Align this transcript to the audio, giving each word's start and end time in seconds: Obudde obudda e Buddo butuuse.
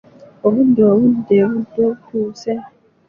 Obudde 0.45 0.81
obudda 0.93 1.33
e 1.43 1.45
Buddo 1.49 1.85
butuuse. 1.95 2.53